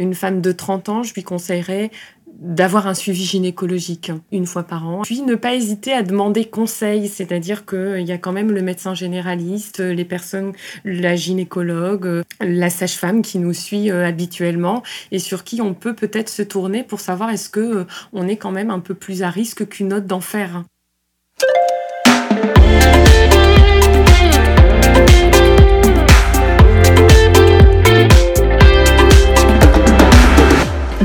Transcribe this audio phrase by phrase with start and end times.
[0.00, 1.90] une femme de 30 ans, je lui conseillerais
[2.40, 5.02] d'avoir un suivi gynécologique une fois par an.
[5.02, 8.94] Puis ne pas hésiter à demander conseil, c'est-à-dire qu'il y a quand même le médecin
[8.94, 10.52] généraliste, les personnes,
[10.84, 14.82] la gynécologue, la sage-femme qui nous suit euh, habituellement
[15.12, 18.36] et sur qui on peut peut-être se tourner pour savoir est-ce que euh, on est
[18.36, 20.22] quand même un peu plus à risque qu'une autre d'en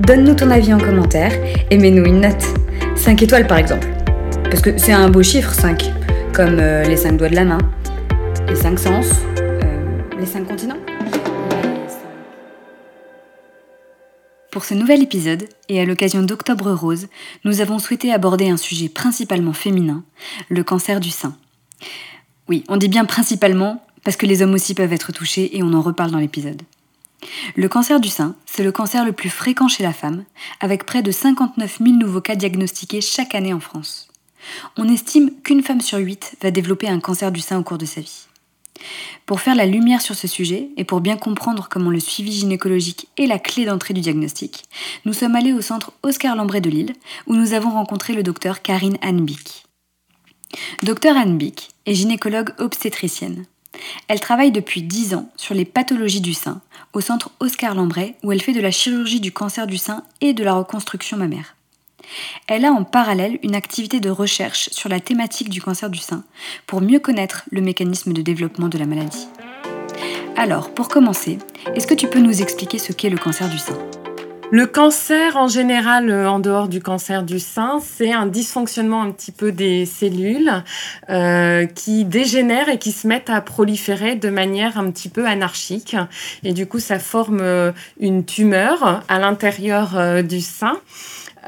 [0.00, 1.32] Donne-nous ton avis en commentaire
[1.70, 2.44] et mets-nous une note.
[2.96, 3.88] 5 étoiles par exemple.
[4.44, 5.90] Parce que c'est un beau chiffre 5,
[6.34, 7.58] comme euh, les 5 doigts de la main,
[8.46, 9.06] les 5 sens,
[9.38, 10.76] euh, les 5 continents.
[14.50, 17.08] Pour ce nouvel épisode, et à l'occasion d'Octobre Rose,
[17.44, 20.04] nous avons souhaité aborder un sujet principalement féminin,
[20.48, 21.36] le cancer du sein.
[22.48, 25.72] Oui, on dit bien principalement, parce que les hommes aussi peuvent être touchés et on
[25.72, 26.62] en reparle dans l'épisode.
[27.54, 30.24] Le cancer du sein, c'est le cancer le plus fréquent chez la femme,
[30.60, 34.08] avec près de 59 000 nouveaux cas diagnostiqués chaque année en France.
[34.76, 37.86] On estime qu'une femme sur huit va développer un cancer du sein au cours de
[37.86, 38.26] sa vie.
[39.24, 43.08] Pour faire la lumière sur ce sujet et pour bien comprendre comment le suivi gynécologique
[43.16, 44.64] est la clé d'entrée du diagnostic,
[45.04, 46.92] nous sommes allés au centre Oscar Lambret de Lille
[47.26, 49.64] où nous avons rencontré le docteur Karine Anbick.
[50.82, 53.46] Docteur Anbick est gynécologue obstétricienne.
[54.08, 56.60] Elle travaille depuis 10 ans sur les pathologies du sein
[56.92, 60.32] au centre Oscar Lambret où elle fait de la chirurgie du cancer du sein et
[60.32, 61.56] de la reconstruction mammaire.
[62.46, 66.24] Elle a en parallèle une activité de recherche sur la thématique du cancer du sein
[66.66, 69.26] pour mieux connaître le mécanisme de développement de la maladie.
[70.36, 71.38] Alors, pour commencer,
[71.74, 73.78] est-ce que tu peux nous expliquer ce qu'est le cancer du sein?
[74.52, 79.10] Le cancer, en général, euh, en dehors du cancer du sein, c'est un dysfonctionnement un
[79.10, 80.62] petit peu des cellules
[81.10, 85.96] euh, qui dégénèrent et qui se mettent à proliférer de manière un petit peu anarchique.
[86.44, 90.78] Et du coup, ça forme euh, une tumeur à l'intérieur du sein.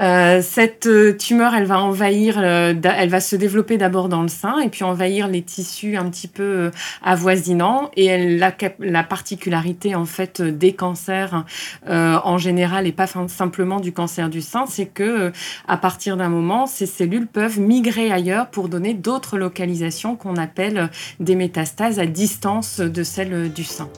[0.01, 4.29] Euh, cette euh, tumeur, elle va envahir, euh, elle va se développer d'abord dans le
[4.29, 6.71] sein et puis envahir les tissus un petit peu
[7.03, 7.91] avoisinants.
[7.97, 11.45] Et la particularité en fait des cancers
[11.87, 15.33] en général et pas simplement du cancer du sein, c'est que
[15.67, 20.91] à partir d'un moment, ces cellules peuvent migrer ailleurs pour donner d'autres localisations qu'on appelle
[21.21, 23.89] des métastases à distance de celles du sein.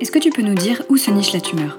[0.00, 1.78] Est-ce que tu peux nous dire où se niche la tumeur?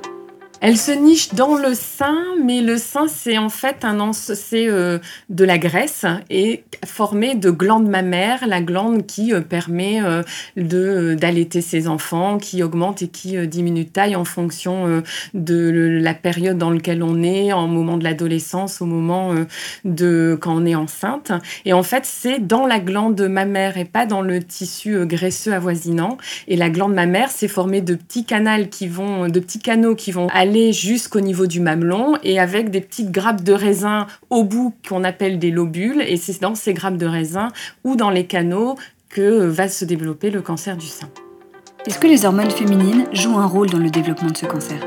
[0.68, 4.98] Elle se niche dans le sein, mais le sein, c'est en fait un c'est euh,
[5.30, 10.24] de la graisse et formé de glandes mammaires, la glande qui euh, permet euh,
[10.58, 15.04] de d'allaiter ses enfants, qui augmente et qui diminue de taille en fonction
[15.36, 19.36] de la période dans laquelle on est, en moment de l'adolescence, au moment
[19.84, 21.32] de quand on est enceinte.
[21.66, 26.18] Et en fait, c'est dans la glande mammaire et pas dans le tissu graisseux avoisinant.
[26.48, 30.12] Et la glande mammaire, c'est formé de petits canaux qui vont, de petits canaux qui
[30.12, 34.74] vont aller jusqu'au niveau du mamelon et avec des petites grappes de raisin au bout
[34.88, 36.02] qu'on appelle des lobules.
[36.08, 37.50] Et c'est dans ces grappes de raisin
[37.84, 38.76] ou dans les canaux
[39.10, 41.10] que va se développer le cancer du sein.
[41.86, 44.80] Est-ce que les hormones féminines jouent un rôle dans le développement de ce cancer?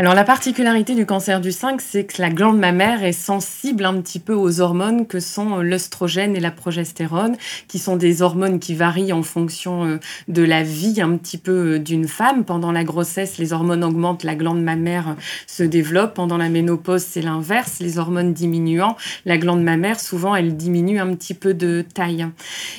[0.00, 4.00] Alors la particularité du cancer du sein, c'est que la glande mammaire est sensible un
[4.00, 7.36] petit peu aux hormones que sont euh, l'œstrogène et la progestérone,
[7.68, 11.74] qui sont des hormones qui varient en fonction euh, de la vie un petit peu
[11.74, 12.46] euh, d'une femme.
[12.46, 15.16] Pendant la grossesse, les hormones augmentent, la glande mammaire
[15.46, 16.14] se développe.
[16.14, 18.96] Pendant la ménopause, c'est l'inverse, les hormones diminuant,
[19.26, 22.26] la glande mammaire, souvent, elle diminue un petit peu de taille.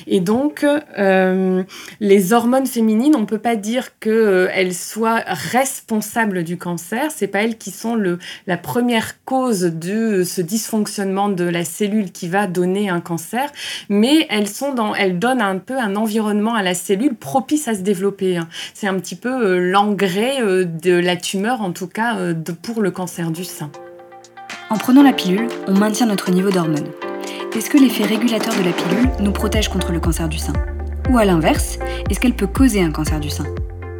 [0.08, 0.66] Et donc,
[2.00, 7.58] les hormones féminines, on peut pas dire qu'elles soient responsables du cancer c'est pas elles
[7.58, 12.88] qui sont le, la première cause de ce dysfonctionnement de la cellule qui va donner
[12.88, 13.50] un cancer,
[13.88, 17.74] mais elles sont dans, elles donnent un peu un environnement à la cellule propice à
[17.74, 18.36] se développer.
[18.36, 18.48] Hein.
[18.74, 22.82] C'est un petit peu euh, l'engrais euh, de la tumeur, en tout cas euh, pour
[22.82, 23.70] le cancer du sein.
[24.70, 26.88] En prenant la pilule, on maintient notre niveau d'hormones.
[27.54, 30.54] Est-ce que l'effet régulateur de la pilule nous protège contre le cancer du sein?
[31.10, 33.44] Ou à l'inverse, est-ce qu'elle peut causer un cancer du sein?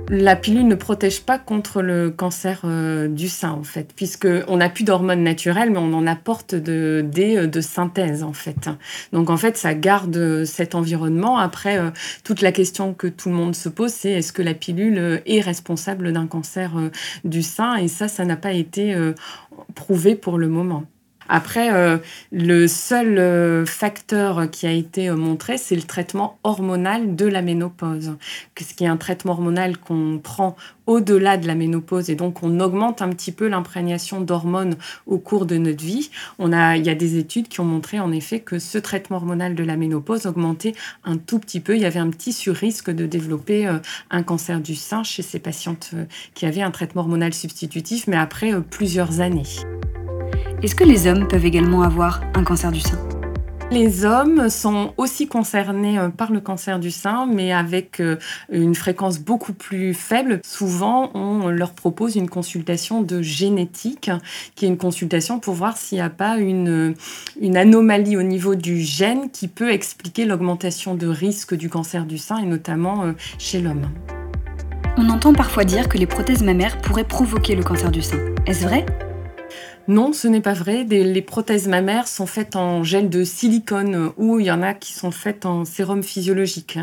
[0.09, 4.69] La pilule ne protège pas contre le cancer euh, du sein, en fait, puisqu'on n'a
[4.69, 8.69] plus d'hormones naturelles, mais on en apporte de, des euh, de synthèse, en fait.
[9.13, 11.39] Donc, en fait, ça garde cet environnement.
[11.39, 11.91] Après, euh,
[12.25, 15.41] toute la question que tout le monde se pose, c'est est-ce que la pilule est
[15.41, 16.73] responsable d'un cancer
[17.25, 17.77] du sein?
[17.77, 18.95] Et ça, ça n'a pas été
[19.75, 20.85] prouvé pour le moment.
[21.29, 21.99] Après, euh,
[22.31, 27.43] le seul euh, facteur qui a été euh, montré, c'est le traitement hormonal de la
[27.43, 28.17] ménopause,
[28.59, 30.57] ce qui est un traitement hormonal qu'on prend
[30.87, 34.77] au-delà de la ménopause et donc on augmente un petit peu l'imprégnation d'hormones
[35.07, 36.11] au cours de notre vie.
[36.39, 39.65] Il y a des études qui ont montré en effet que ce traitement hormonal de
[39.65, 40.75] la ménopause augmentait
[41.05, 41.77] un tout petit peu.
[41.77, 43.71] Il y avait un petit sur-risque de développer
[44.11, 45.93] un cancer du sein chez ces patientes
[46.35, 49.43] qui avaient un traitement hormonal substitutif, mais après plusieurs années.
[50.63, 52.99] Est-ce que les hommes peuvent également avoir un cancer du sein?
[53.73, 58.17] Les hommes sont aussi concernés euh, par le cancer du sein, mais avec euh,
[58.51, 60.41] une fréquence beaucoup plus faible.
[60.45, 64.11] Souvent, on leur propose une consultation de génétique,
[64.55, 66.95] qui est une consultation pour voir s'il n'y a pas une,
[67.55, 72.39] anomalie au niveau du gène qui peut expliquer l'augmentation de risque du cancer du sein,
[72.39, 73.89] et notamment euh, chez l'homme.
[74.99, 78.19] On entend parfois dire que les prothèses mammaires pourraient provoquer le cancer du sein.
[78.47, 78.85] Est-ce vrai?
[79.89, 80.85] Non, ce n'est pas vrai.
[80.85, 84.93] les prothèses mammaires sont faites en gel de silicone ou il y en a qui
[84.93, 86.79] sont faites en sérum physiologique.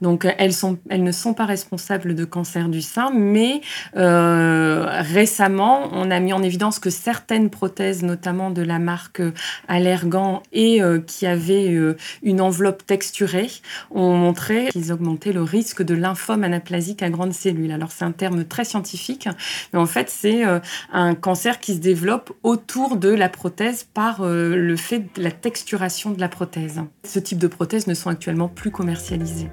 [0.00, 3.60] Donc elles, sont, elles ne sont pas responsables de cancer du sein, mais
[3.96, 9.22] euh, récemment, on a mis en évidence que certaines prothèses, notamment de la marque
[9.68, 13.50] Allergan et euh, qui avaient euh, une enveloppe texturée,
[13.90, 17.72] ont montré qu'ils augmentaient le risque de lymphome anaplasique à grandes cellules.
[17.72, 19.28] Alors c'est un terme très scientifique,
[19.72, 20.42] mais en fait c'est
[20.92, 25.30] un cancer qui se développe autour de la prothèse par euh, le fait de la
[25.30, 26.80] texturation de la prothèse.
[27.04, 29.50] Ce type de prothèses ne sont actuellement plus commercialisées.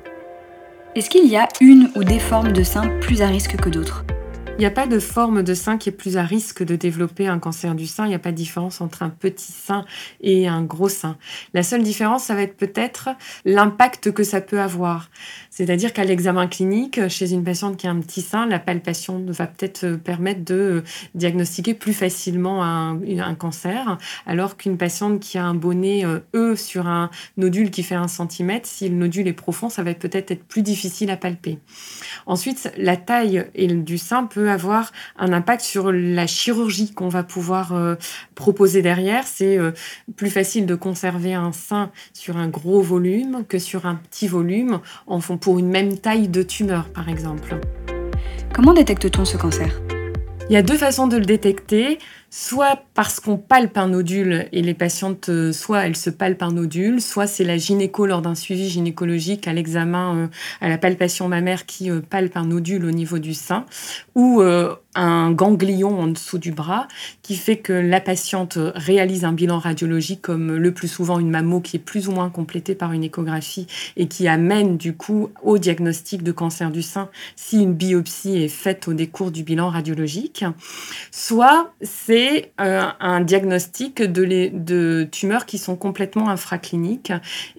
[0.96, 4.04] Est-ce qu'il y a une ou des formes de sein plus à risque que d'autres?
[4.58, 7.28] Il n'y a pas de forme de sein qui est plus à risque de développer
[7.28, 8.06] un cancer du sein.
[8.06, 9.86] Il n'y a pas de différence entre un petit sein
[10.20, 11.16] et un gros sein.
[11.54, 13.10] La seule différence, ça va être peut-être
[13.46, 15.12] l'impact que ça peut avoir.
[15.52, 19.46] C'est-à-dire qu'à l'examen clinique, chez une patiente qui a un petit sein, la palpation va
[19.46, 20.84] peut-être permettre de
[21.14, 22.98] diagnostiquer plus facilement un,
[23.36, 26.04] cancer, alors qu'une patiente qui a un bonnet
[26.36, 29.94] E sur un nodule qui fait un centimètre, si le nodule est profond, ça va
[29.94, 31.60] peut-être être plus difficile à palper.
[32.26, 37.74] Ensuite, la taille du sein peut avoir un impact sur la chirurgie qu'on va pouvoir
[37.74, 37.96] euh,
[38.36, 39.26] proposer derrière.
[39.26, 39.72] C'est euh,
[40.16, 44.80] plus facile de conserver un sein sur un gros volume que sur un petit volume
[45.06, 47.60] en font pour une même taille de tumeur, par exemple.
[48.54, 49.82] Comment détecte-t-on ce cancer?
[50.50, 54.62] Il y a deux façons de le détecter soit parce qu'on palpe un nodule et
[54.62, 58.36] les patientes, euh, soit elles se palpent un nodule, soit c'est la gynéco lors d'un
[58.36, 60.28] suivi gynécologique à l'examen, euh,
[60.60, 63.66] à la palpation mammaire qui euh, palpe un nodule au niveau du sein,
[64.16, 64.42] ou
[64.96, 66.88] un ganglion en dessous du bras
[67.22, 71.62] qui fait que la patiente réalise un bilan radiologique comme le plus souvent une mammo
[71.62, 75.60] qui est plus ou moins complétée par une échographie et qui amène du coup au
[75.60, 80.46] diagnostic de cancer du sein si une biopsie est faite au décours du bilan radiologique.
[81.12, 82.17] Soit c'est
[82.60, 87.12] euh, un diagnostic de, de, tumeurs qui sont complètement infracliniques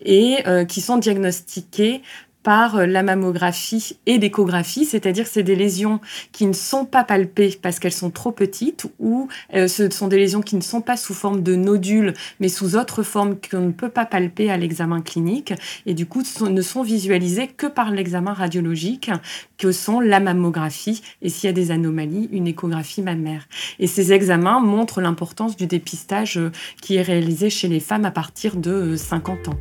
[0.04, 2.02] et euh, qui sont diagnostiquées
[2.48, 6.00] par euh, la mammographie et l'échographie, c'est-à-dire c'est des lésions
[6.32, 10.16] qui ne sont pas palpées parce qu'elles sont trop petites ou euh, ce sont des
[10.16, 13.72] lésions qui ne sont pas sous forme de nodules mais sous autre forme qu'on ne
[13.72, 15.52] peut pas palper à l'examen clinique
[15.84, 19.10] et du coup ne sont visualisées que par l'examen radiologique
[19.58, 23.46] que sont la mammographie et s'il y a des anomalies, une échographie mammaire.
[23.78, 28.10] Et ces examens montrent l'importance du dépistage euh, qui est réalisé chez les femmes à
[28.10, 29.58] partir de 50 ans.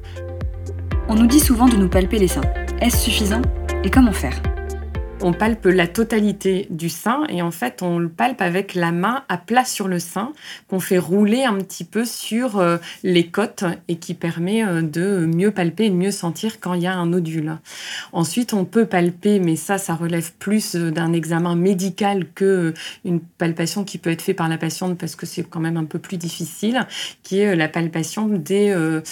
[1.10, 2.42] On nous dit souvent de nous palper les seins.
[2.82, 3.42] Est-ce suffisant?
[3.84, 4.38] Et comment faire?
[5.22, 9.24] On palpe la totalité du sein et en fait on le palpe avec la main
[9.30, 10.32] à plat sur le sein
[10.68, 15.26] qu'on fait rouler un petit peu sur euh, les côtes et qui permet euh, de
[15.26, 17.58] mieux palper et mieux sentir quand il y a un nodule.
[18.12, 23.20] Ensuite on peut palper mais ça ça relève plus euh, d'un examen médical que une
[23.20, 26.00] palpation qui peut être faite par la patiente parce que c'est quand même un peu
[26.00, 26.86] plus difficile
[27.24, 29.04] qui est la palpation de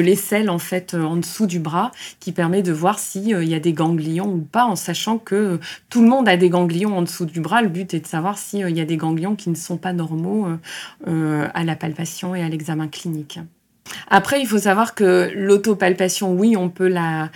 [0.00, 3.72] l'aisselle en fait en dessous du bras qui permet de voir s'il y a des
[3.72, 7.40] ganglions ou pas en sachant que tout le monde a des ganglions en dessous du
[7.40, 7.62] bras.
[7.62, 10.46] Le but est de savoir s'il y a des ganglions qui ne sont pas normaux
[10.46, 10.56] euh,
[11.08, 13.38] euh, à la palpation et à l'examen clinique.
[14.08, 17.30] Après, il faut savoir que l'autopalpation, oui, on peut la,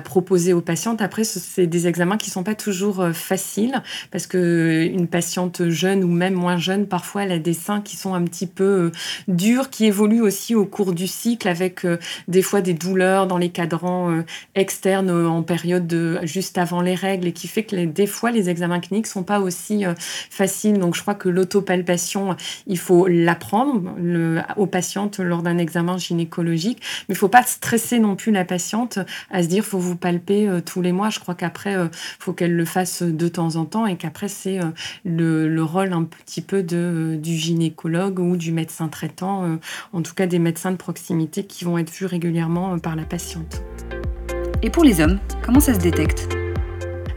[0.00, 1.02] proposer aux patientes.
[1.02, 6.04] Après, c'est des examens qui sont pas toujours euh, faciles parce que une patiente jeune
[6.04, 8.92] ou même moins jeune, parfois, elle a des seins qui sont un petit peu euh,
[9.28, 13.38] durs, qui évoluent aussi au cours du cycle avec euh, des fois des douleurs dans
[13.38, 14.22] les cadrans
[14.54, 18.48] externes en période de, juste avant les règles et qui fait que des fois, les
[18.48, 19.84] examens cliniques sont pas aussi
[20.30, 20.78] faciles.
[20.78, 23.94] Donc, je crois que l'autopalpation, il faut l'apprendre
[24.56, 26.78] aux patientes lors d'un examen gynécologique.
[27.08, 28.98] Mais il faut pas stresser non plus la patiente
[29.30, 31.10] à se dire faut vous palper euh, tous les mois.
[31.10, 34.28] Je crois qu'après, il euh, faut qu'elle le fasse de temps en temps et qu'après,
[34.28, 34.70] c'est euh,
[35.04, 39.58] le, rôle un petit peu de, du gynécologue ou du médecin traitant,
[39.92, 43.62] en tout cas des médecins de proximité qui vont être vus régulièrement par la patiente.
[44.62, 46.41] Et pour les hommes, comment ça se détecte?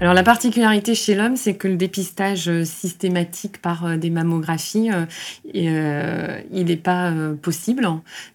[0.02, 4.90] Alors la particularité chez l'homme, c'est que le dépistage euh, systématique par euh, des mammographies,
[4.92, 7.88] euh, il n'est pas possible.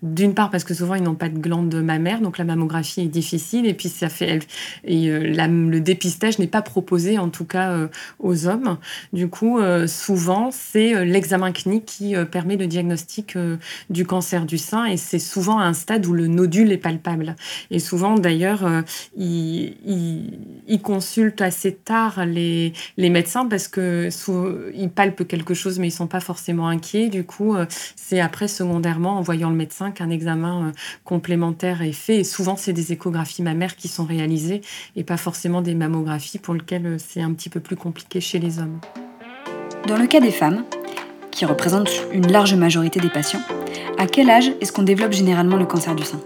[0.02, 3.08] D'une part parce que souvent ils n'ont pas de glande mammaire, donc la mammographie est
[3.08, 4.40] difficile, et puis ça fait
[4.84, 7.88] le dépistage n'est pas proposé en tout cas
[8.18, 8.78] aux hommes.
[9.12, 13.36] Du coup, souvent c'est l'examen clinique qui permet le diagnostic
[13.90, 17.36] du cancer du sein, et c'est souvent à un stade où le nodule est palpable.
[17.70, 18.68] Et souvent d'ailleurs,
[19.16, 24.08] ils il, il consultent assez tard les, les médecins parce que
[24.72, 27.08] ils palpent quelque chose mais ils sont pas forcément inquiets.
[27.08, 27.66] Du coup, euh,
[27.96, 30.72] c'est après secondairement en voyant le médecin qu'un examen euh,
[31.04, 32.18] complémentaire est fait.
[32.18, 34.60] Et souvent, c'est des échographies mammaires qui sont réalisées
[34.94, 38.38] et pas forcément des mammographies pour lesquelles euh, c'est un petit peu plus compliqué chez
[38.38, 38.78] les hommes.
[39.88, 40.64] Dans le cas des femmes,
[41.32, 43.42] qui représentent une large majorité des patients,
[43.98, 46.20] à quel âge est-ce qu'on développe généralement le cancer du sein?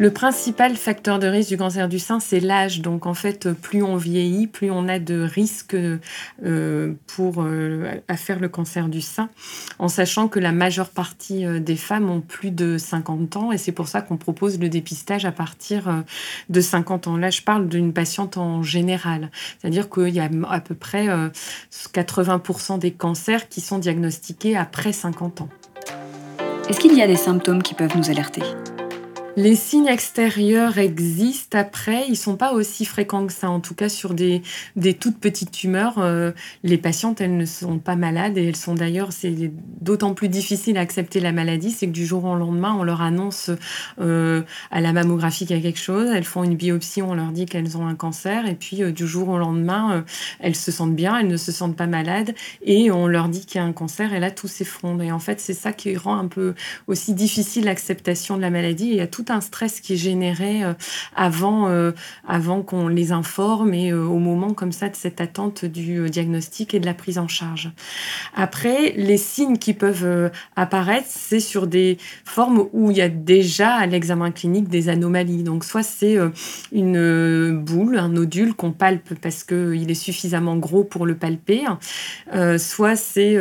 [0.00, 2.80] Le principal facteur de risque du cancer du sein, c'est l'âge.
[2.80, 8.40] Donc en fait, plus on vieillit, plus on a de risques euh, pour euh, faire
[8.40, 9.28] le cancer du sein,
[9.78, 13.58] en sachant que la majeure partie euh, des femmes ont plus de 50 ans et
[13.58, 16.02] c'est pour ça qu'on propose le dépistage à partir
[16.48, 17.18] de 50 ans.
[17.18, 19.30] Là, je parle d'une patiente en général,
[19.60, 21.08] c'est-à-dire qu'il y a à peu près
[21.92, 25.48] 80% des cancers qui sont diagnostiqués après 50 ans.
[26.70, 28.42] Est-ce qu'il y a des symptômes qui peuvent nous alerter?
[29.36, 33.48] Les signes extérieurs existent après, ils sont pas aussi fréquents que ça.
[33.48, 34.42] En tout cas, sur des,
[34.76, 36.32] des toutes petites tumeurs, euh,
[36.64, 40.76] les patientes, elles ne sont pas malades et elles sont d'ailleurs, c'est d'autant plus difficile
[40.76, 43.50] à accepter la maladie, c'est que du jour au lendemain, on leur annonce
[44.00, 47.30] euh, à la mammographie qu'il y a quelque chose, elles font une biopsie, on leur
[47.30, 50.04] dit qu'elles ont un cancer et puis euh, du jour au lendemain,
[50.40, 53.60] elles se sentent bien, elles ne se sentent pas malades et on leur dit qu'il
[53.60, 55.02] y a un cancer et là, tout s'effondre.
[55.02, 56.54] Et en fait, c'est ça qui rend un peu
[56.86, 58.86] aussi difficile l'acceptation de la maladie.
[58.94, 60.74] y a tout un stress qui est généré euh,
[61.16, 61.92] avant, euh,
[62.26, 66.74] avant qu'on les informe et euh, au moment comme ça de cette attente du diagnostic
[66.74, 67.70] et de la prise en charge.
[68.34, 73.74] Après, les signes qui peuvent apparaître, c'est sur des formes où il y a déjà
[73.74, 75.42] à l'examen clinique des anomalies.
[75.42, 76.16] Donc soit c'est
[76.72, 81.64] une boule, un nodule qu'on palpe parce qu'il est suffisamment gros pour le palper,
[82.58, 83.36] soit c'est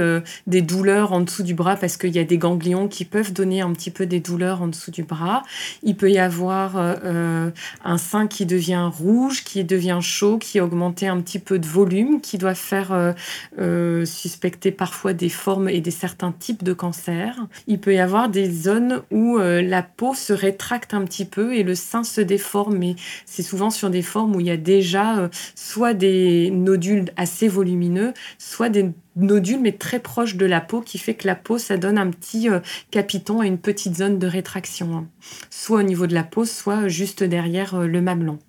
[0.48, 3.62] des douleurs en dessous du bras parce qu'il y a des ganglions qui peuvent donner
[3.62, 5.44] un petit peu des douleurs en dessous du bras.
[5.84, 7.52] Il peut y avoir euh, euh,
[7.84, 11.66] un sein qui devient rouge, qui devient chaud, qui a augmenté un petit peu de
[11.66, 13.14] volume, qui doit faire
[13.60, 17.36] euh, suspecter parfois des formes et des certains types de cancers.
[17.68, 21.64] Il peut y avoir des zones où la peau se rétracte un petit peu et
[21.64, 22.96] le sein se déforme, mais
[23.26, 28.14] c'est souvent sur des formes où il y a déjà soit des nodules assez volumineux,
[28.38, 31.78] soit des nodule, mais très proche de la peau, qui fait que la peau, ça
[31.78, 32.60] donne un petit euh,
[32.92, 35.08] capiton à une petite zone de rétraction, hein.
[35.50, 38.40] soit au niveau de la peau, soit juste derrière euh, le mamelon.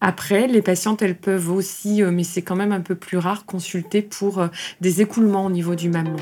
[0.00, 3.44] Après, les patientes, elles peuvent aussi, euh, mais c'est quand même un peu plus rare,
[3.44, 4.48] consulter pour
[4.80, 6.16] des écoulements au niveau du mamelon.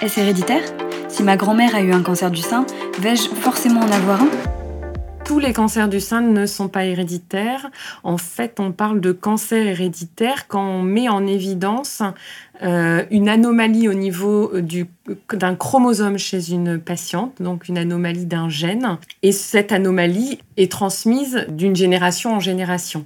[0.00, 0.62] Est-ce héréditaire?
[1.08, 2.66] Si ma grand-mère a eu un cancer du sein,
[2.98, 4.51] vais-je forcément en avoir un?
[5.32, 7.70] Tous les cancers du sein ne sont pas héréditaires.
[8.04, 12.02] En fait, on parle de cancer héréditaire quand on met en évidence
[12.62, 14.52] euh, une anomalie au niveau
[15.32, 18.98] d'un chromosome chez une patiente, donc une anomalie d'un gène.
[19.22, 23.04] Et cette anomalie est transmise d'une génération en génération.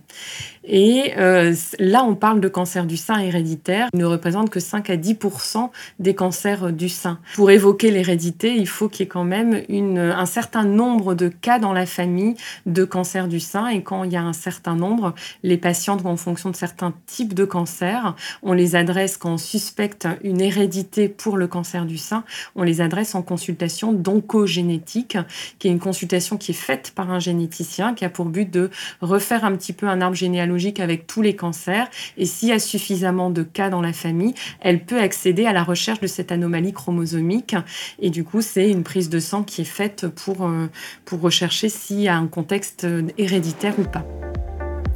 [0.67, 3.89] Et euh, là, on parle de cancer du sein héréditaire.
[3.95, 7.21] Il ne représente que 5 à 10% des cancers du sein.
[7.35, 11.59] Pour évoquer l'hérédité, il faut qu'il y ait quand même un certain nombre de cas
[11.61, 12.35] dans la famille
[12.67, 13.69] de cancer du sein.
[13.69, 17.35] Et quand il y a un certain nombre, les patientes, en fonction de certains types
[17.35, 21.47] de cancers, on les adresse quand suspecte une hérédité pour le
[21.87, 22.25] du sein,
[22.55, 25.17] on les adresse en consultation d'oncogénétique,
[25.59, 28.71] qui est une consultation qui est faite par un généticien, qui a pour but de
[29.01, 31.89] refaire un petit peu un arbre généalogique avec tous les cancers.
[32.19, 35.65] Et s'il y a suffisamment de cas dans la famille, elle peut accéder à la
[35.65, 37.57] recherche de cette anomalie chromosomique.
[38.01, 40.67] Et du coup, c'est une prise de sang qui est faite pour, euh,
[41.05, 42.87] pour rechercher s'il y a un contexte
[43.19, 44.05] héréditaire ou pas.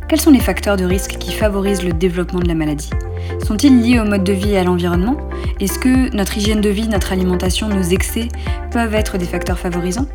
[0.09, 2.91] Quels sont les facteurs de risque qui favorisent le développement de la maladie?
[3.45, 5.17] Sont-ils liés au mode de vie et à l'environnement?
[5.61, 8.29] Est-ce que notre hygiène de vie, notre alimentation, nos excès
[8.71, 10.07] peuvent être des facteurs favorisants?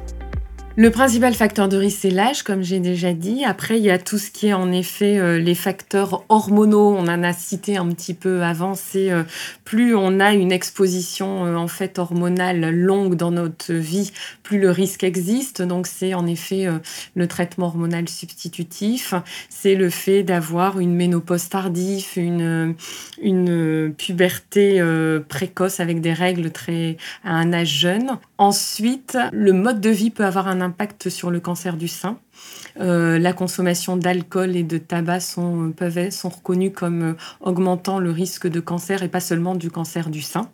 [0.77, 3.45] Le principal facteur de risque, c'est l'âge, comme j'ai déjà dit.
[3.45, 6.93] Après, il y a tout ce qui est en effet euh, les facteurs hormonaux.
[6.93, 8.73] On en a cité un petit peu avant.
[8.73, 9.23] C'est euh,
[9.63, 14.11] plus on a une exposition euh, en fait hormonale longue dans notre vie,
[14.43, 15.61] plus le risque existe.
[15.61, 16.67] Donc, c'est en effet
[17.15, 19.13] le traitement hormonal substitutif.
[19.47, 22.75] C'est le fait d'avoir une ménopause tardive, une,
[23.21, 24.83] une puberté
[25.29, 28.17] précoce avec des règles très à un âge jeune.
[28.37, 32.17] Ensuite, le mode de vie peut avoir un impact sur le cancer du sein.
[32.81, 38.11] Euh, la consommation d'alcool et de tabac sont, peuvent, sont reconnus comme euh, augmentant le
[38.11, 40.49] risque de cancer et pas seulement du cancer du sein.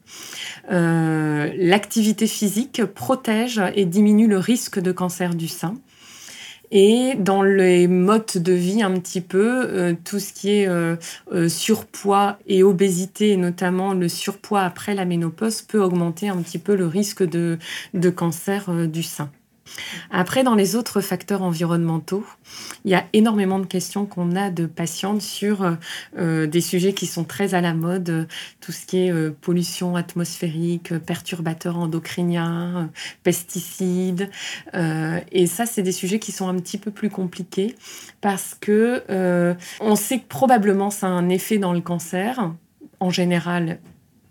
[0.72, 5.74] Euh, l'activité physique protège et diminue le risque de cancer du sein.
[6.72, 12.64] Et dans les modes de vie un petit peu, tout ce qui est surpoids et
[12.64, 17.24] obésité, et notamment le surpoids après la ménopause, peut augmenter un petit peu le risque
[17.24, 17.58] de,
[17.94, 19.30] de cancer du sein.
[20.10, 22.26] Après, dans les autres facteurs environnementaux,
[22.86, 25.74] il y a énormément de questions qu'on a de patientes sur euh,
[26.18, 28.28] euh, des sujets qui sont très à la mode,
[28.60, 32.90] tout ce qui est euh, pollution atmosphérique, perturbateurs endocriniens,
[33.24, 34.30] pesticides.
[34.74, 37.76] et ça, c'est des sujets qui sont un petit peu plus compliqués
[38.22, 39.04] parce que
[39.80, 42.52] on sait que probablement ça a un effet dans le cancer
[43.00, 43.80] en général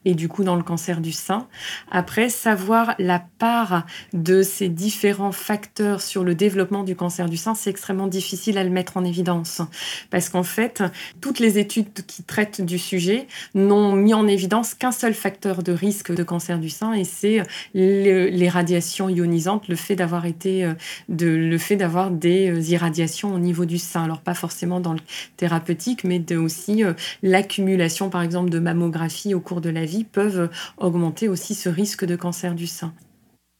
[0.04, 1.46] et du coup dans le cancer du sein.
[1.90, 7.54] Après, savoir la part de ces différents facteurs sur le développement du cancer du sein,
[7.54, 9.62] c'est extrêmement difficile à le mettre en évidence.
[10.10, 10.82] Parce qu'en fait,
[11.20, 15.72] toutes les études qui traitent du sujet n'ont mis en évidence qu'un seul facteur de
[15.72, 17.42] risque de cancer du sein, et c'est
[17.74, 20.74] les radiations ionisantes, le fait d'avoir été, euh,
[21.08, 24.04] de, le fait d'avoir des euh, irradiations au niveau du sein.
[24.04, 25.00] Alors pas forcément dans le
[25.36, 26.92] thérapeutique, mais aussi euh,
[27.22, 32.16] l'accumulation, par exemple, de mammographie au cours de la peuvent augmenter aussi ce risque de
[32.16, 32.92] cancer du sein.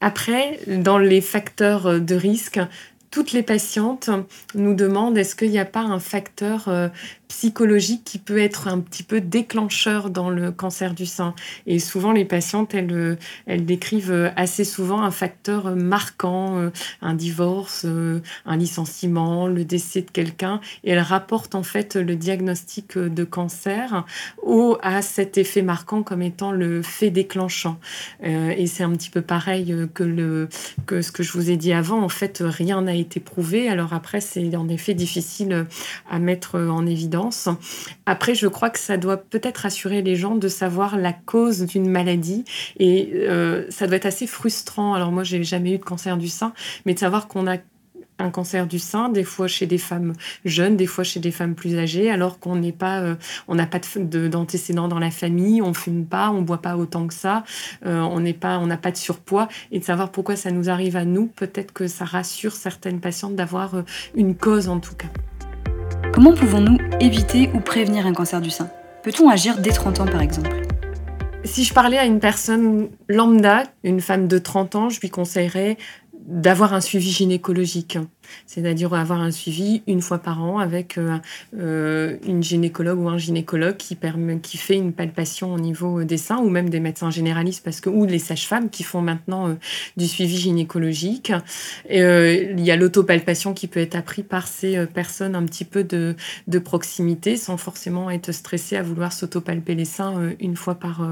[0.00, 2.60] Après, dans les facteurs de risque,
[3.10, 4.08] toutes les patientes
[4.54, 6.88] nous demandent est-ce qu'il n'y a pas un facteur euh,
[7.26, 11.34] psychologique qui peut être un petit peu déclencheur dans le cancer du sein?
[11.66, 16.70] Et souvent, les patientes, elles, euh, elles décrivent euh, assez souvent un facteur marquant,
[17.02, 17.84] un divorce,
[18.46, 20.60] un licenciement, le décès de quelqu'un.
[20.84, 24.04] Et elles rapportent en fait le diagnostic de cancer
[24.42, 27.78] au, à cet effet marquant comme étant le fait déclenchant.
[28.22, 30.48] et c'est un petit peu pareil que, le,
[30.86, 32.02] que ce que je vous ai dit avant.
[32.02, 33.68] En fait, rien n'a été prouvé.
[33.68, 35.66] Alors après, c'est en effet difficile
[36.08, 37.48] à mettre en évidence
[38.06, 41.88] après, je crois que ça doit peut-être rassurer les gens de savoir la cause d'une
[41.88, 42.44] maladie
[42.78, 44.94] et euh, ça doit être assez frustrant.
[44.94, 46.52] Alors moi, j'ai jamais eu de cancer du sein,
[46.86, 47.58] mais de savoir qu'on a
[48.20, 51.54] un cancer du sein, des fois chez des femmes jeunes, des fois chez des femmes
[51.54, 53.14] plus âgées, alors qu'on n'est pas, euh,
[53.48, 57.14] on n'a pas d'antécédents dans la famille, on fume pas, on boit pas autant que
[57.14, 57.44] ça,
[57.86, 60.70] euh, on n'est pas, on n'a pas de surpoids, et de savoir pourquoi ça nous
[60.70, 63.82] arrive à nous, peut-être que ça rassure certaines patientes d'avoir
[64.14, 65.08] une cause en tout cas.
[66.12, 68.68] Comment pouvons-nous éviter ou prévenir un cancer du sein?
[69.02, 70.50] Peut-on agir dès 30 ans par exemple?
[71.44, 75.78] Si je parlais à une personne lambda, une femme de 30 ans, je lui conseillerais
[76.26, 77.98] d'avoir un suivi gynécologique
[78.46, 81.18] c'est-à-dire avoir un suivi une fois par an avec euh,
[81.58, 86.16] euh, une gynécologue ou un gynécologue qui, permet, qui fait une palpation au niveau des
[86.16, 89.54] seins, ou même des médecins généralistes, parce que, ou les sages-femmes qui font maintenant euh,
[89.96, 91.32] du suivi gynécologique.
[91.88, 96.14] il y a l'autopalpation qui peut être appris par ces personnes un petit peu de,
[96.46, 101.02] de proximité, sans forcément être stressé à vouloir s'autopalper les seins une, fois par,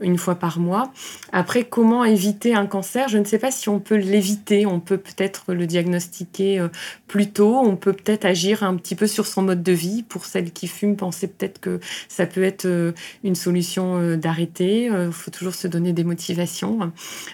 [0.00, 0.92] une fois par mois.
[1.32, 3.08] Après, comment éviter un cancer?
[3.08, 6.68] Je ne sais pas si on peut l'éviter, on peut peut-être le diagnostiquer euh,
[7.06, 10.02] plus tôt, on peut peut-être agir un petit peu sur son mode de vie.
[10.02, 12.92] Pour celles qui fument, pensez peut-être que ça peut être euh,
[13.24, 14.84] une solution euh, d'arrêter.
[14.86, 16.92] Il faut toujours se donner des motivations.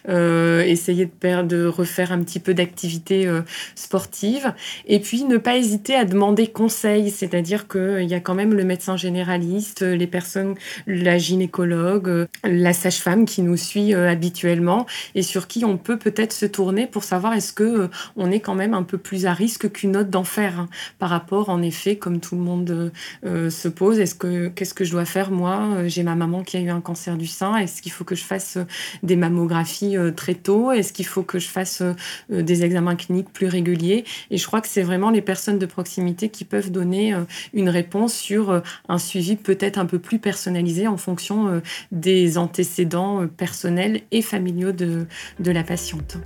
[0.09, 3.29] essayer de, de refaire un petit peu d'activité
[3.75, 4.53] sportive.
[4.87, 8.65] Et puis, ne pas hésiter à demander conseil, c'est-à-dire qu'il y a quand même le
[8.65, 10.55] médecin généraliste, les personnes,
[10.87, 16.47] la gynécologue, la sage-femme qui nous suit habituellement et sur qui on peut peut-être se
[16.47, 19.97] tourner pour savoir est-ce que on est quand même un peu plus à risque qu'une
[19.97, 22.93] autre d'en faire hein, par rapport, en effet, comme tout le monde
[23.25, 25.87] euh, se pose, est-ce que qu'est-ce que je dois faire moi?
[25.87, 27.57] J'ai ma maman qui a eu un cancer du sein.
[27.57, 28.59] Est-ce qu'il faut que je fasse
[29.03, 30.73] des mammographies très tôt?
[30.73, 31.83] Est-ce qu'il faut que je fasse
[32.31, 34.05] des examens cliniques plus réguliers?
[34.31, 37.15] Et je crois que c'est vraiment les personnes de proximité qui peuvent donner
[37.53, 44.03] une réponse sur un suivi peut-être un peu plus personnalisé en fonction des antécédents personnels
[44.11, 45.07] et familiaux de,
[45.41, 46.19] de la patiente.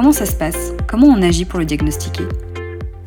[0.00, 0.72] Comment ça se passe?
[0.88, 2.24] Comment on agit pour le diagnostiquer?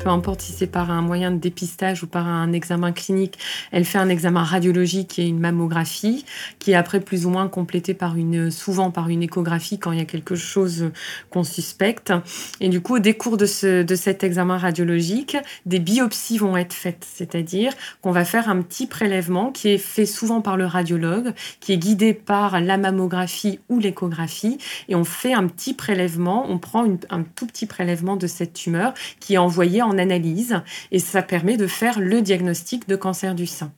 [0.04, 3.38] Peu importe si c'est par un moyen de dépistage ou par un examen clinique,
[3.72, 6.26] elle fait un examen radiologique et une mammographie,
[6.58, 9.98] qui est après plus ou moins complété par une, souvent par une échographie quand il
[9.98, 10.90] y a quelque chose
[11.30, 12.12] qu'on suspecte.
[12.60, 16.74] Et du coup, au décours de, ce, de cet examen radiologique, des biopsies vont être
[16.74, 21.32] faites, c'est-à-dire qu'on va faire un petit prélèvement qui est fait souvent par le radiologue,
[21.60, 24.58] qui est guidé par la mammographie ou l'échographie,
[24.90, 28.92] et on fait un petit prélèvement, on prend un tout petit prélèvement de cette tumeur
[29.18, 30.60] qui est envoyé en analyse
[30.92, 33.72] et ça permet de faire le diagnostic de cancer du sein.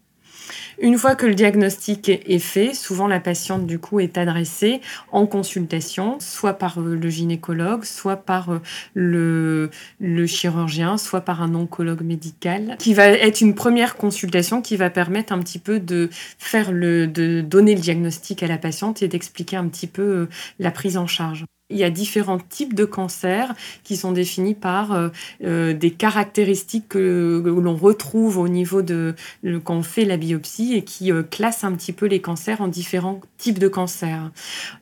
[0.79, 5.27] Une fois que le diagnostic est fait, souvent la patiente du coup est adressée en
[5.27, 8.59] consultation, soit par euh, le gynécologue, soit par euh,
[8.95, 14.77] le, le chirurgien, soit par un oncologue médical, qui va être une première consultation qui
[14.77, 19.03] va permettre un petit peu de faire le, de donner le diagnostic à la patiente
[19.03, 21.47] et d'expliquer un petit peu euh, la prise en charge.
[21.69, 23.53] Il y a différents types de cancers
[23.83, 25.09] qui sont définis par euh,
[25.43, 29.17] euh, des caractéristiques que, l'on retrouve au niveau de
[29.65, 32.69] quand on fait la biopsie et qui euh, classent un petit peu les cancers en
[32.69, 34.31] différents types de cancers.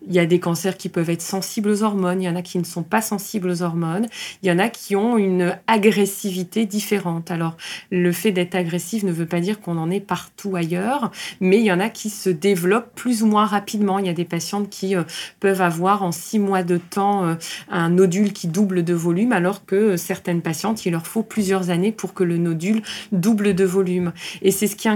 [0.07, 2.42] Il y a des cancers qui peuvent être sensibles aux hormones, il y en a
[2.42, 4.07] qui ne sont pas sensibles aux hormones,
[4.42, 7.31] il y en a qui ont une agressivité différente.
[7.31, 7.57] Alors
[7.90, 11.64] le fait d'être agressif ne veut pas dire qu'on en est partout ailleurs, mais il
[11.64, 13.99] y en a qui se développent plus ou moins rapidement.
[13.99, 14.94] Il y a des patientes qui
[15.40, 17.35] peuvent avoir en six mois de temps euh,
[17.71, 21.93] un nodule qui double de volume, alors que certaines patientes, il leur faut plusieurs années
[21.93, 22.83] pour que le nodule
[23.13, 24.13] double de volume.
[24.43, 24.89] Et c'est ce qui,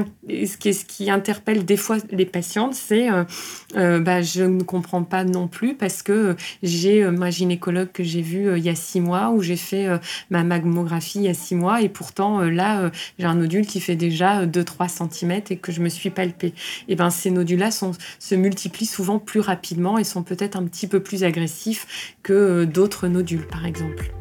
[0.47, 3.25] ce qui, ce qui interpelle des fois les patientes, c'est euh,
[3.77, 8.23] euh, bah, je ne comprends pas non plus parce que j'ai ma gynécologue que j'ai
[8.23, 9.87] vue il y a six mois, où j'ai fait
[10.31, 13.97] ma mammographie il y a six mois, et pourtant là, j'ai un nodule qui fait
[13.97, 16.55] déjà 2-3 cm et que je me suis palpé.
[16.89, 21.01] Et ben ces nodules-là se multiplient souvent plus rapidement et sont peut-être un petit peu
[21.01, 21.68] plus agressifs
[22.23, 24.13] que euh, d'autres nodules, par exemple.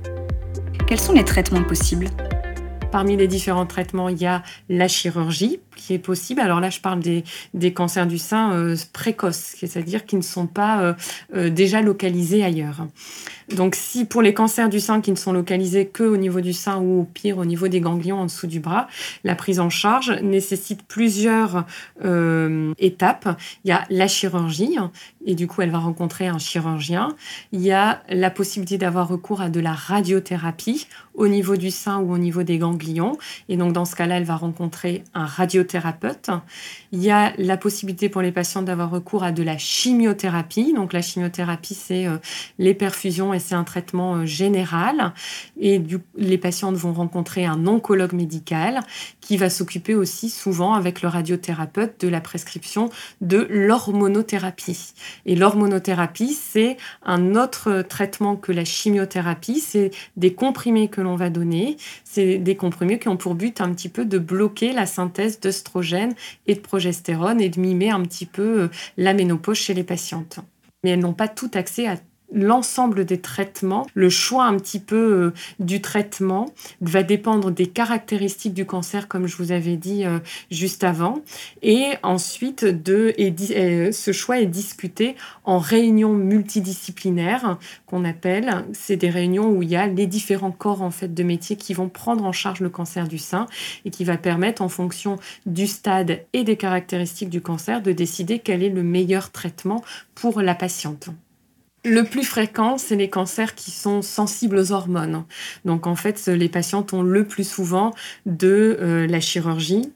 [0.88, 2.08] Quels sont les traitements possibles?
[2.92, 6.42] Parmi les différents traitements, il y a la chirurgie qui est possible.
[6.42, 10.48] Alors là, je parle des, des cancers du sein euh, précoces, c'est-à-dire qui ne sont
[10.48, 10.96] pas
[11.34, 12.88] euh, déjà localisés ailleurs.
[13.56, 16.52] Donc si pour les cancers du sein qui ne sont localisés que au niveau du
[16.52, 18.88] sein ou au pire au niveau des ganglions en dessous du bras,
[19.24, 21.66] la prise en charge nécessite plusieurs
[22.04, 23.40] euh, étapes.
[23.64, 24.76] Il y a la chirurgie
[25.26, 27.16] et du coup elle va rencontrer un chirurgien.
[27.54, 32.00] Il y a la possibilité d'avoir recours à de la radiothérapie au niveau du sein
[32.00, 35.26] ou au niveau des ganglions et donc dans ce cas-là elle va rencontrer un
[35.68, 36.32] radiothérapeute.
[36.92, 40.74] Il y a la possibilité pour les patients d'avoir recours à de la chimiothérapie.
[40.74, 42.18] Donc la chimiothérapie c'est euh,
[42.60, 45.14] les perfusions c'est un traitement euh, général.
[45.60, 45.82] Et
[46.16, 48.82] les patientes vont rencontrer un oncologue médical
[49.22, 52.90] qui va s'occuper aussi souvent avec le radiothérapeute de la prescription
[53.22, 54.94] de l'hormonothérapie.
[55.26, 59.60] Et l'hormonothérapie, c'est un autre traitement que la chimiothérapie.
[59.60, 61.78] C'est des comprimés que l'on va donner.
[62.04, 66.14] C'est des comprimés qui ont pour but un petit peu de bloquer la synthèse d'œstrogène
[66.46, 70.40] et de progestérone et de mimer un petit peu euh, la ménopause chez les patientes.
[70.84, 71.98] Mais elles n'ont pas tout accès à
[72.34, 78.54] l'ensemble des traitements, le choix un petit peu euh, du traitement va dépendre des caractéristiques
[78.54, 80.20] du cancer, comme je vous avais dit euh,
[80.52, 81.22] juste avant.
[81.62, 88.66] Et ensuite, de, et, euh, ce choix est discuté en réunion multidisciplinaire qu'on appelle.
[88.74, 91.74] C'est des réunions où il y a les différents corps en fait de métiers qui
[91.74, 93.48] vont prendre en charge le cancer du sein
[93.86, 98.40] et qui va permettre, en fonction du stade et des caractéristiques du cancer, de décider
[98.40, 99.84] quel est le meilleur traitement
[100.16, 101.10] pour la patiente.
[101.86, 105.24] Le plus fréquent, c'est les cancers qui sont sensibles aux hormones.
[105.64, 107.94] Donc en fait, les patientes ont le plus souvent
[108.26, 109.94] de euh, la chirurgie,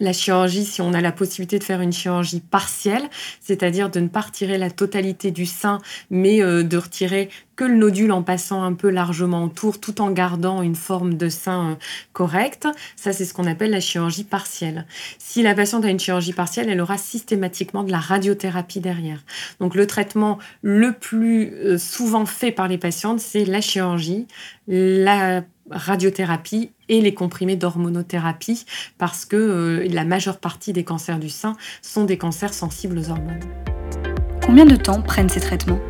[0.00, 3.08] la chirurgie, si on a la possibilité de faire une chirurgie partielle,
[3.40, 7.76] c'est-à-dire de ne pas retirer la totalité du sein, mais euh, de retirer que le
[7.76, 11.74] nodule en passant un peu largement autour, tout en gardant une forme de sein euh,
[12.14, 14.86] correcte, ça c'est ce qu'on appelle la chirurgie partielle.
[15.18, 19.22] Si la patiente a une chirurgie partielle, elle aura systématiquement de la radiothérapie derrière.
[19.60, 24.26] Donc le traitement le plus euh, souvent fait par les patientes, c'est la chirurgie,
[24.66, 28.64] la radiothérapie et les comprimés d'hormonothérapie
[28.98, 33.10] parce que euh, la majeure partie des cancers du sein sont des cancers sensibles aux
[33.10, 33.40] hormones.
[34.44, 35.80] Combien de temps prennent ces traitements?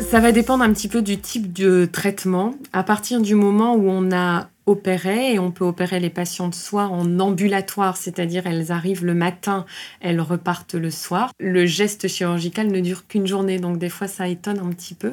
[0.00, 2.54] Ça va dépendre un petit peu du type de traitement.
[2.72, 6.84] À partir du moment où on a opérer et on peut opérer les patientes soit
[6.84, 9.64] en ambulatoire, c'est-à-dire elles arrivent le matin,
[10.00, 11.32] elles repartent le soir.
[11.40, 15.12] Le geste chirurgical ne dure qu'une journée, donc des fois ça étonne un petit peu.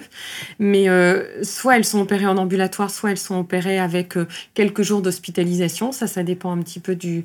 [0.60, 4.82] Mais euh, soit elles sont opérées en ambulatoire, soit elles sont opérées avec euh, quelques
[4.82, 5.94] jours d'hospitalisation.
[5.94, 7.24] Ça, ça dépend un petit peu du,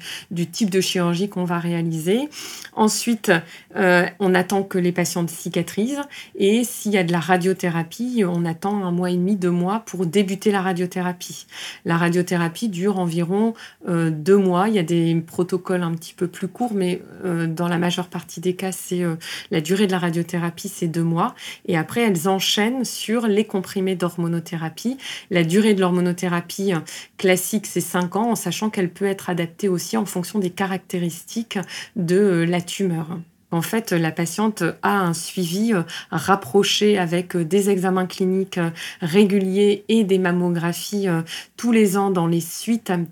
[0.52, 2.28] type de chirurgie qu'on va réaliser.
[2.74, 3.32] Ensuite,
[3.74, 6.02] euh, on attend que les patientes cicatrisent
[6.36, 9.80] et s'il y a de la radiothérapie, on attend un mois et demi, deux mois
[9.80, 11.46] pour débuter la radiothérapie.
[11.84, 13.54] La radiothérapie radiothérapie dure environ
[13.88, 14.68] euh, deux mois.
[14.68, 18.08] Il y a des protocoles un petit peu plus courts, mais euh, dans la majeure
[18.08, 19.16] partie des cas, c'est euh,
[19.50, 21.34] la durée de la radiothérapie, c'est deux mois.
[21.66, 24.98] Et après, elles enchaînent sur les comprimés d'hormonothérapie.
[25.30, 26.72] La durée de l'hormonothérapie
[27.16, 31.58] classique, c'est cinq ans, en sachant qu'elle peut être adaptée aussi en fonction des caractéristiques
[31.96, 33.18] de la tumeur.
[33.52, 35.82] En fait, la patiente a un suivi euh,
[36.12, 41.08] rapproché avec euh, des examens cliniques euh, réguliers et des mammographies
[41.56, 43.04] tous les ans dans les suites un,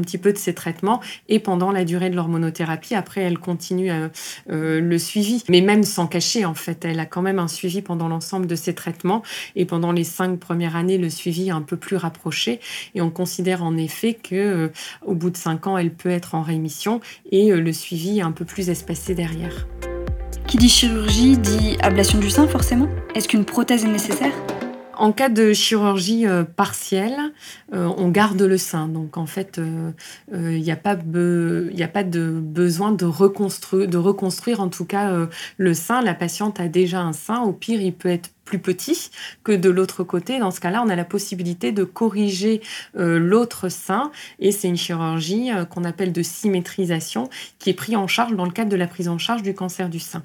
[0.00, 2.94] petit peu de ses traitements et pendant la durée de l'hormonothérapie.
[2.94, 3.90] Après, elle continue
[4.48, 8.08] le suivi, mais même sans cacher, en fait, elle a quand même un suivi pendant
[8.08, 9.22] l'ensemble de ses traitements
[9.56, 12.60] et pendant les cinq premières années, le suivi est un peu plus rapproché
[12.94, 14.70] et on considère en effet que
[15.04, 18.32] au bout de cinq ans, elle peut être en rémission et le suivi est un
[18.32, 19.61] peu plus espacé derrière.
[20.46, 24.32] Qui dit chirurgie dit ablation du sein forcément Est-ce qu'une prothèse est nécessaire?
[24.94, 27.18] En cas de chirurgie euh, partielle,
[27.74, 28.88] euh, on garde le sein.
[28.88, 29.94] Donc en fait, il
[30.34, 35.26] euh, n'y a, pas a pas de besoin de reconstruire, de reconstruire en tout cas
[35.56, 36.02] le sein.
[36.02, 37.40] La patiente a déjà un sein.
[37.40, 39.10] Au pire, il peut être plus petit
[39.44, 40.38] que de l'autre côté.
[40.38, 42.60] Dans ce cas-là, on a la possibilité de corriger
[42.96, 47.96] euh, l'autre sein et c'est une chirurgie euh, qu'on appelle de symétrisation qui est prise
[47.96, 50.22] en charge dans le cadre de la prise en charge du cancer du sein.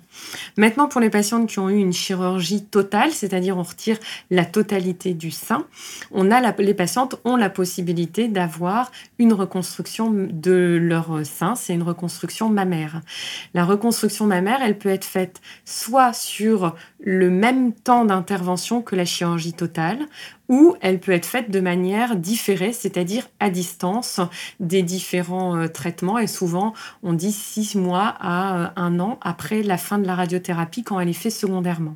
[0.57, 3.97] Maintenant, pour les patientes qui ont eu une chirurgie totale, c'est-à-dire on retire
[4.31, 5.65] la totalité du sein,
[6.11, 11.83] on a les patientes ont la possibilité d'avoir une reconstruction de leur sein, c'est une
[11.83, 13.01] reconstruction mammaire.
[13.53, 19.05] La reconstruction mammaire, elle peut être faite soit sur le même temps d'intervention que la
[19.05, 19.99] chirurgie totale,
[20.49, 24.19] ou elle peut être faite de manière différée, c'est-à-dire à distance
[24.59, 26.17] des différents euh, traitements.
[26.17, 30.15] Et souvent, on dit six mois à euh, un an après la fin de la
[30.15, 31.95] radiothérapie quand elle est faite secondairement.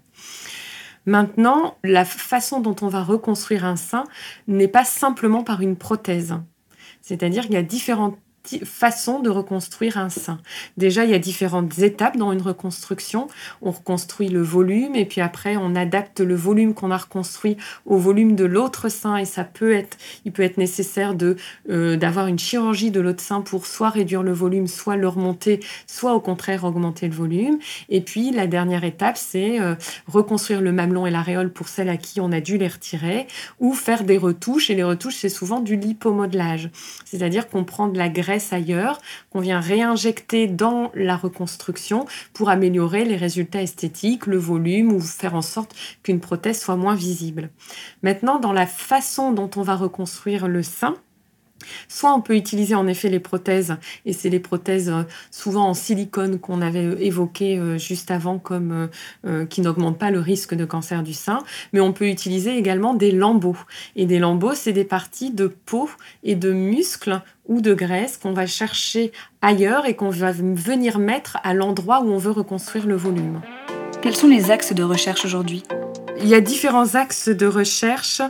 [1.05, 4.03] Maintenant, la façon dont on va reconstruire un sein
[4.47, 6.35] n'est pas simplement par une prothèse.
[7.01, 8.19] C'est-à-dire qu'il y a différentes
[8.65, 10.39] façon de reconstruire un sein.
[10.77, 13.27] Déjà, il y a différentes étapes dans une reconstruction.
[13.61, 17.97] On reconstruit le volume et puis après, on adapte le volume qu'on a reconstruit au
[17.97, 21.35] volume de l'autre sein et ça peut être, il peut être nécessaire de
[21.69, 25.59] euh, d'avoir une chirurgie de l'autre sein pour soit réduire le volume, soit le remonter,
[25.85, 27.59] soit au contraire augmenter le volume.
[27.89, 29.75] Et puis, la dernière étape, c'est euh,
[30.07, 33.27] reconstruire le mamelon et l'aréole pour celles à qui on a dû les retirer
[33.59, 34.69] ou faire des retouches.
[34.69, 36.69] Et les retouches, c'est souvent du lipomodelage.
[37.05, 43.05] C'est-à-dire qu'on prend de la graisse ailleurs, qu'on vient réinjecter dans la reconstruction pour améliorer
[43.05, 47.49] les résultats esthétiques, le volume ou faire en sorte qu'une prothèse soit moins visible.
[48.03, 50.95] Maintenant, dans la façon dont on va reconstruire le sein,
[51.87, 55.73] Soit on peut utiliser en effet les prothèses, et c'est les prothèses euh, souvent en
[55.73, 58.89] silicone qu'on avait euh, évoquées euh, juste avant comme
[59.49, 61.43] qui n'augmentent pas le risque de cancer du sein,
[61.73, 63.57] mais on peut utiliser également des lambeaux.
[63.95, 65.89] Et des lambeaux, c'est des parties de peau
[66.23, 71.37] et de muscles ou de graisse qu'on va chercher ailleurs et qu'on va venir mettre
[71.43, 73.41] à l'endroit où on veut reconstruire le volume.
[74.01, 75.63] Quels sont les axes de recherche aujourd'hui?
[76.23, 78.21] Il y a différents axes de recherche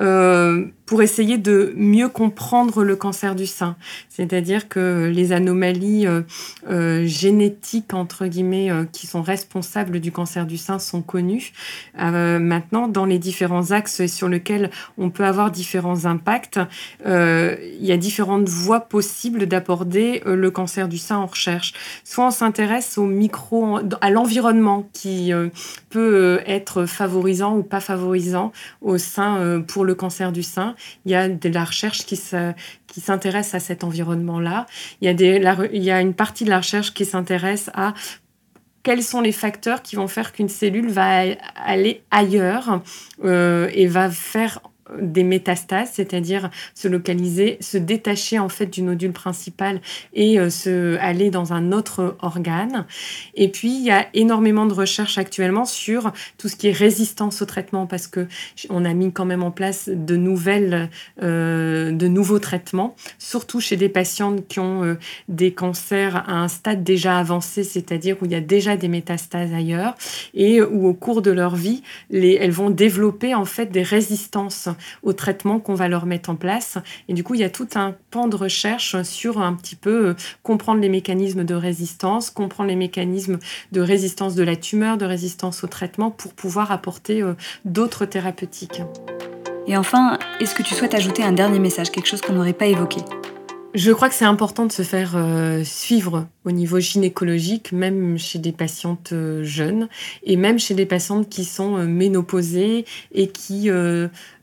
[0.00, 3.76] euh, pour essayer de mieux comprendre le cancer du sein.
[4.08, 6.22] C'est-à-dire que les anomalies euh,
[6.70, 11.52] euh, génétiques, entre guillemets, qui sont responsables du cancer du sein sont connues.
[11.96, 16.60] maintenant, dans les différents axes sur lesquels on peut avoir différents impacts,
[17.04, 21.74] il y a différentes voies possibles d'aborder le cancer du sein en recherche.
[22.04, 25.32] Soit on s'intéresse au micro, à l'environnement qui
[25.90, 30.74] peut être favorisé ou pas favorisant au sein euh, pour le cancer du sein.
[31.04, 32.20] Il y a de la recherche qui
[32.86, 34.66] qui s'intéresse à cet environnement-là.
[35.00, 37.94] Il y a des, il y a une partie de la recherche qui s'intéresse à
[38.86, 41.24] quels sont les facteurs qui vont faire qu'une cellule va
[41.56, 42.80] aller ailleurs
[43.24, 44.60] euh, et va faire
[45.00, 49.80] des métastases, c'est-à-dire se localiser, se détacher en fait du nodule principal
[50.14, 52.86] et euh, se aller dans un autre organe.
[53.34, 57.42] Et puis il y a énormément de recherches actuellement sur tout ce qui est résistance
[57.42, 58.26] au traitement parce que
[58.70, 60.90] on a mis quand même en place de nouvelles,
[61.22, 64.94] euh, de nouveaux traitements, surtout chez des patientes qui ont euh,
[65.28, 69.52] des cancers à un stade déjà avancé, c'est-à-dire où il y a déjà des métastases
[69.52, 69.94] ailleurs
[70.34, 74.68] et où au cours de leur vie, les, elles vont développer en fait des résistances
[75.02, 76.78] au traitement qu'on va leur mettre en place.
[77.08, 80.08] Et du coup, il y a tout un pan de recherche sur un petit peu
[80.08, 83.38] euh, comprendre les mécanismes de résistance, comprendre les mécanismes
[83.72, 87.34] de résistance de la tumeur, de résistance au traitement pour pouvoir apporter euh,
[87.64, 88.82] d'autres thérapeutiques.
[89.66, 92.66] Et enfin, est-ce que tu souhaites ajouter un dernier message, quelque chose qu'on n'aurait pas
[92.66, 93.00] évoqué?
[93.74, 98.38] Je crois que c'est important de se faire euh, suivre au niveau gynécologique, même chez
[98.38, 99.12] des patientes
[99.42, 99.88] jeunes
[100.22, 103.68] et même chez des patientes qui sont ménopausées et qui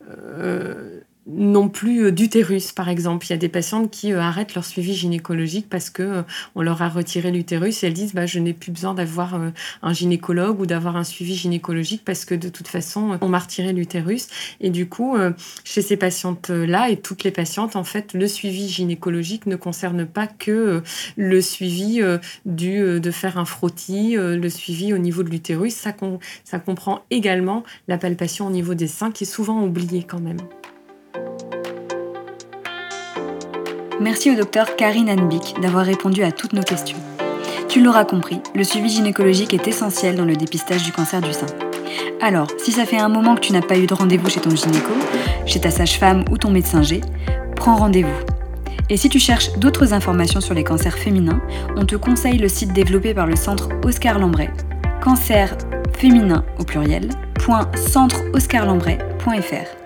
[0.08, 1.13] えっ?
[1.26, 3.26] Non plus euh, d'utérus, par exemple.
[3.28, 6.24] Il y a des patientes qui euh, arrêtent leur suivi gynécologique parce que
[6.56, 9.40] on leur a retiré l'utérus et elles disent bah, je n'ai plus besoin d'avoir
[9.82, 13.74] un gynécologue ou d'avoir un suivi gynécologique parce que de toute façon on m'a retiré
[13.74, 14.28] l'utérus.
[14.62, 15.16] Et du coup,
[15.64, 20.28] chez ces patientes-là et toutes les patientes, en fait, le suivi gynécologique ne concerne pas
[20.28, 20.82] que
[21.18, 22.02] le suivi
[22.46, 25.74] du, de faire un frottis, le suivi au niveau de l'utérus.
[25.74, 25.96] Ça,
[26.44, 30.40] ça comprend également la palpation au niveau des seins qui est souvent oubliée quand même.
[34.04, 36.98] Merci au docteur Karine Anbic d'avoir répondu à toutes nos questions.
[37.70, 41.46] Tu l'auras compris, le suivi gynécologique est essentiel dans le dépistage du cancer du sein.
[42.22, 44.54] Alors, si ça fait un moment que tu n'as pas eu de rendez-vous chez ton
[44.54, 44.92] gynéco,
[45.46, 47.00] chez ta sage-femme ou ton médecin G,
[47.56, 48.20] prends rendez-vous.
[48.90, 51.42] Et si tu cherches d'autres informations sur les cancers féminins,
[51.78, 54.50] on te conseille le site développé par le centre Oscar Lambray,
[55.02, 55.58] cancer
[55.98, 57.08] féminin au pluriel,
[57.40, 59.83] .centreoscarlambray.fr.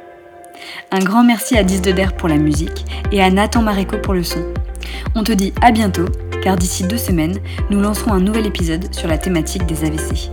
[0.92, 4.14] Un grand merci à 10 de Der pour la musique et à Nathan Maréco pour
[4.14, 4.44] le son.
[5.16, 6.06] On te dit à bientôt,
[6.42, 10.32] car d'ici deux semaines, nous lancerons un nouvel épisode sur la thématique des AVC.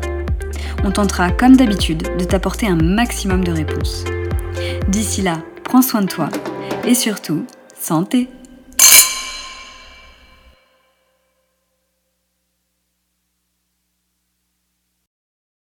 [0.85, 4.05] On tentera, comme d'habitude, de t'apporter un maximum de réponses.
[4.89, 6.29] D'ici là, prends soin de toi
[6.87, 7.47] et surtout,
[7.81, 8.29] santé